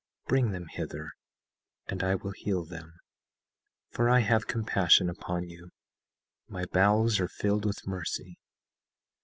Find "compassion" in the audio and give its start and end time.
4.47-5.11